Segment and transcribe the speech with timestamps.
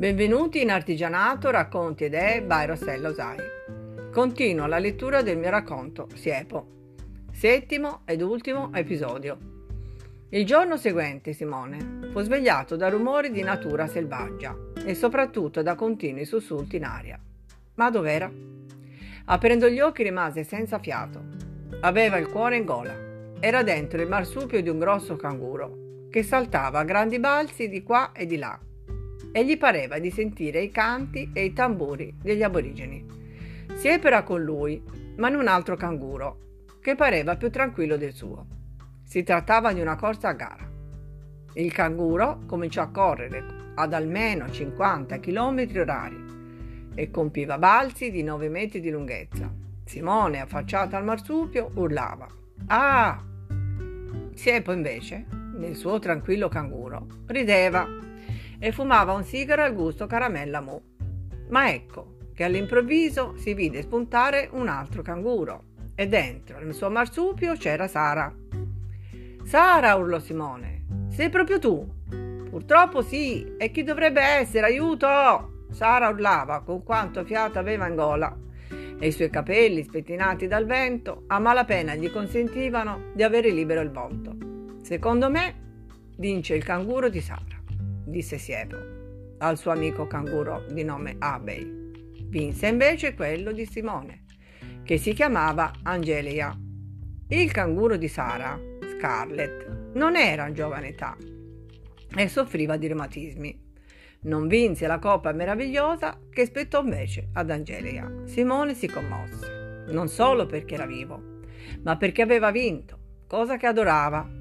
[0.00, 3.36] Benvenuti in Artigianato, Racconti ed Idee by Rossella Osai.
[4.10, 6.66] Continuo la lettura del mio racconto Siepo,
[7.30, 9.36] settimo ed ultimo episodio.
[10.30, 14.56] Il giorno seguente Simone fu svegliato da rumori di natura selvaggia
[14.86, 17.20] e soprattutto da continui sussulti in aria.
[17.74, 18.32] Ma dov'era?
[19.26, 21.22] Aprendo gli occhi rimase senza fiato.
[21.80, 22.94] Aveva il cuore in gola.
[23.38, 28.12] Era dentro il marsupio di un grosso canguro che saltava a grandi balzi di qua
[28.12, 28.58] e di là
[29.32, 33.04] e gli pareva di sentire i canti e i tamburi degli aborigeni.
[33.74, 34.82] Si epera con lui,
[35.16, 36.38] ma in un altro canguro,
[36.80, 38.46] che pareva più tranquillo del suo.
[39.04, 40.68] Si trattava di una corsa a gara.
[41.54, 46.28] Il canguro cominciò a correre ad almeno 50 km orari
[46.94, 49.52] e compiva balzi di 9 metri di lunghezza.
[49.84, 52.26] Simone, affacciata al marsupio, urlava.
[52.66, 53.24] Ah!
[54.34, 55.26] Siepo invece,
[55.56, 57.86] nel suo tranquillo canguro, rideva
[58.60, 60.80] e fumava un sigaro al gusto caramella mu.
[61.48, 67.54] Ma ecco che all'improvviso si vide spuntare un altro canguro e dentro nel suo marsupio
[67.54, 68.32] c'era Sara.
[69.42, 71.88] Sara, urlò Simone, sei proprio tu?
[72.50, 74.66] Purtroppo sì, e chi dovrebbe essere?
[74.66, 75.64] Aiuto!
[75.70, 78.36] Sara urlava con quanto fiato aveva in gola
[78.98, 83.90] e i suoi capelli spettinati dal vento a malapena gli consentivano di avere libero il
[83.90, 84.36] volto.
[84.82, 85.54] Secondo me,
[86.16, 87.59] vince il canguro di Sara
[88.10, 88.98] disse Siepo
[89.38, 91.78] al suo amico canguro di nome Abei.
[92.26, 94.24] Vinse invece quello di Simone,
[94.84, 96.54] che si chiamava Angelia.
[97.28, 98.58] Il canguro di Sara,
[98.96, 101.16] Scarlett, non era in giovane età
[102.14, 103.68] e soffriva di reumatismi.
[104.22, 108.12] Non vinse la coppa meravigliosa che spettò invece ad Angelia.
[108.24, 111.38] Simone si commosse, non solo perché era vivo,
[111.82, 114.39] ma perché aveva vinto, cosa che adorava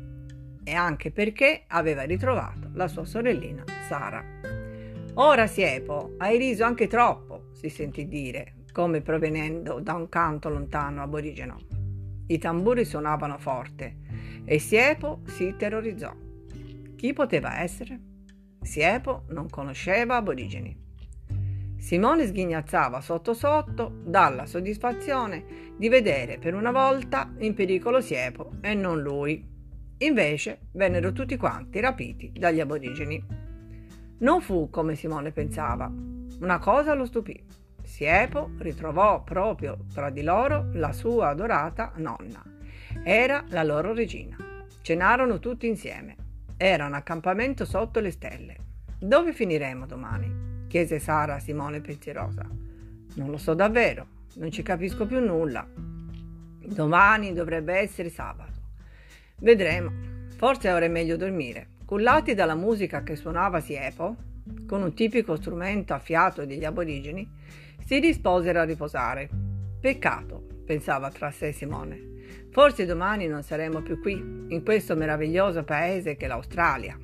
[0.70, 4.24] e anche perché aveva ritrovato la sua sorellina Sara.
[5.16, 11.02] Ora Siepo, hai riso anche troppo, si sentì dire, come provenendo da un canto lontano
[11.02, 11.58] aborigeno.
[12.28, 13.98] I tamburi suonavano forte
[14.46, 16.16] e Siepo si terrorizzò.
[16.96, 18.00] Chi poteva essere?
[18.62, 20.88] Siepo non conosceva aborigeni.
[21.78, 28.76] Simone sghignazzava sotto sotto dalla soddisfazione di vedere per una volta in pericolo Siepo e
[28.76, 29.58] non lui.
[30.02, 33.22] Invece vennero tutti quanti rapiti dagli aborigeni.
[34.20, 35.92] Non fu come Simone pensava.
[36.40, 37.42] Una cosa lo stupì.
[37.84, 42.42] Siepo ritrovò proprio tra di loro la sua adorata nonna.
[43.04, 44.38] Era la loro regina.
[44.82, 46.16] Cenarono tutti insieme.
[46.56, 48.56] Era un accampamento sotto le stelle.
[48.98, 50.66] Dove finiremo domani?
[50.68, 52.48] chiese Sara a Simone pensierosa.
[53.16, 55.68] Non lo so davvero, non ci capisco più nulla.
[55.76, 58.59] Domani dovrebbe essere sabato.
[59.42, 59.92] Vedremo.
[60.36, 61.70] Forse è meglio dormire.
[61.86, 64.16] Cullati dalla musica che suonava Siepo,
[64.68, 67.28] con un tipico strumento a fiato degli aborigeni,
[67.86, 69.30] si risposero a riposare.
[69.80, 72.08] Peccato, pensava tra sé Simone.
[72.52, 74.14] Forse domani non saremo più qui,
[74.50, 76.98] in questo meraviglioso paese che è l'Australia.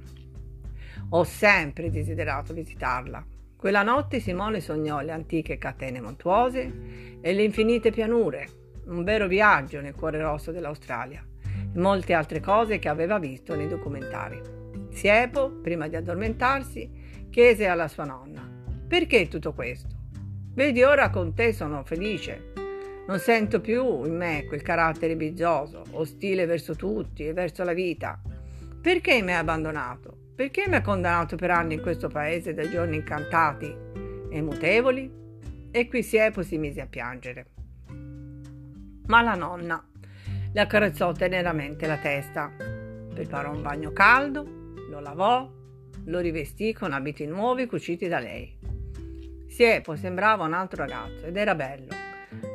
[1.09, 3.25] Ho sempre desiderato visitarla.
[3.55, 8.47] Quella notte Simone sognò le antiche catene montuose e le infinite pianure,
[8.87, 11.25] un vero viaggio nel cuore rosso dell'Australia
[11.75, 14.39] molte altre cose che aveva visto nei documentari.
[14.89, 18.49] Siepo, prima di addormentarsi, chiese alla sua nonna:
[18.87, 19.93] Perché tutto questo?
[20.53, 22.53] Vedi, ora con te sono felice.
[23.07, 28.19] Non sento più in me quel carattere bizzoso, ostile verso tutti e verso la vita.
[28.81, 30.17] Perché mi hai abbandonato?
[30.35, 33.75] Perché mi hai condannato per anni in questo paese dai giorni incantati
[34.29, 35.23] e mutevoli?
[35.71, 37.47] E qui Siepo si mise a piangere.
[39.07, 39.85] Ma la nonna
[40.55, 42.49] le accarezzò teneramente la testa.
[43.13, 45.51] Preparò un bagno caldo, lo lavò,
[46.05, 48.57] lo rivestì con abiti nuovi cuciti da lei.
[49.47, 51.93] Siepo sembrava un altro ragazzo ed era bello.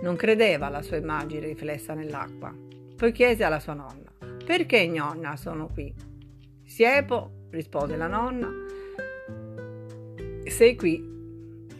[0.00, 2.54] Non credeva alla sua immagine riflessa nell'acqua.
[2.96, 4.10] Poi chiese alla sua nonna:
[4.46, 5.94] Perché nonna sono qui?
[6.64, 8.48] Siepo, rispose la nonna,
[10.46, 11.06] sei qui,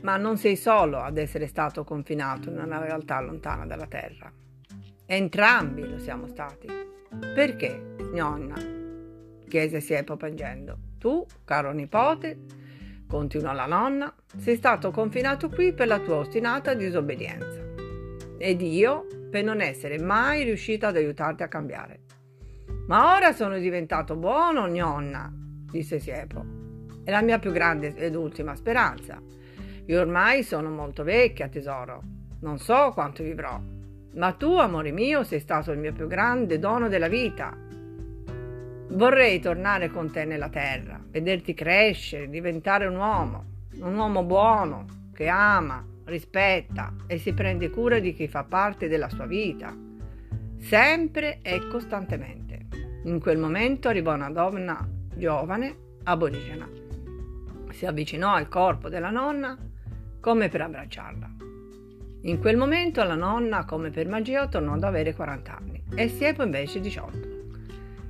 [0.03, 4.31] ma non sei solo ad essere stato confinato in una realtà lontana dalla terra.
[5.13, 6.69] Entrambi lo siamo stati.
[7.35, 8.55] Perché, nonna?
[9.49, 10.79] chiese Siepo piangendo.
[10.99, 12.39] Tu, caro nipote,
[13.09, 17.61] continuò la nonna, sei stato confinato qui per la tua ostinata disobbedienza.
[18.39, 22.03] Ed io per non essere mai riuscita ad aiutarti a cambiare.
[22.87, 25.29] Ma ora sono diventato buono, nonna,
[25.73, 26.45] disse Siepo.
[27.03, 29.21] È la mia più grande ed ultima speranza.
[29.87, 32.01] Io ormai sono molto vecchia, tesoro.
[32.43, 33.79] Non so quanto vivrò.
[34.15, 37.57] Ma tu, amore mio, sei stato il mio più grande dono della vita.
[38.89, 43.45] Vorrei tornare con te nella terra, vederti crescere, diventare un uomo.
[43.81, 44.85] un uomo buono
[45.15, 49.75] che ama, rispetta e si prende cura di chi fa parte della sua vita,
[50.59, 52.67] sempre e costantemente.
[53.05, 56.69] In quel momento arrivò una donna giovane, aborigena.
[57.71, 59.57] Si avvicinò al corpo della nonna
[60.21, 61.50] come per abbracciarla.
[62.23, 66.43] In quel momento la nonna, come per magia, tornò ad avere 40 anni e Siepo
[66.43, 67.29] invece 18.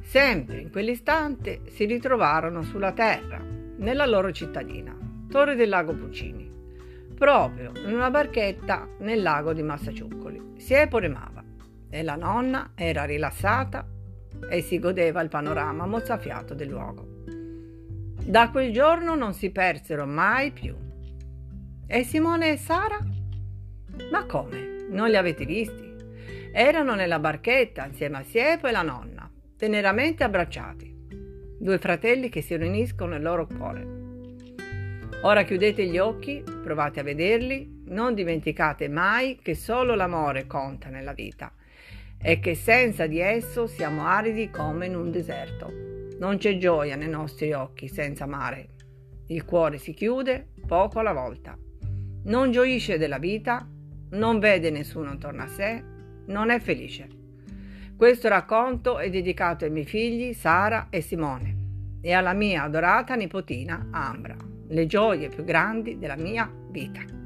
[0.01, 3.41] Sempre in quell'istante si ritrovarono sulla terra,
[3.77, 4.97] nella loro cittadina,
[5.29, 6.51] Torre del Lago Puccini,
[7.15, 10.55] proprio in una barchetta nel lago di Massaciuccoli.
[10.57, 11.45] Siepo remava
[11.89, 13.87] e la nonna era rilassata
[14.49, 17.07] e si godeva il panorama mozzafiato del luogo.
[18.25, 20.75] Da quel giorno non si persero mai più.
[21.87, 22.99] E Simone e Sara?
[24.11, 24.87] Ma come?
[24.89, 25.95] Non li avete visti?
[26.53, 30.93] Erano nella barchetta insieme a Siepo e la nonna, teneramente abbracciati.
[31.59, 33.99] Due fratelli che si riuniscono nel loro cuore.
[35.23, 41.13] Ora chiudete gli occhi, provate a vederli, non dimenticate mai che solo l'amore conta nella
[41.13, 41.53] vita
[42.23, 45.71] e che senza di esso siamo aridi come in un deserto.
[46.19, 48.69] Non c'è gioia nei nostri occhi senza mare.
[49.29, 51.57] Il cuore si chiude poco alla volta.
[52.25, 53.67] Non gioisce della vita,
[54.11, 55.83] non vede nessuno intorno a sé,
[56.27, 57.09] non è felice.
[57.97, 61.57] Questo racconto è dedicato ai miei figli Sara e Simone
[62.01, 64.37] e alla mia adorata nipotina Ambra,
[64.69, 67.20] le gioie più grandi della mia vita.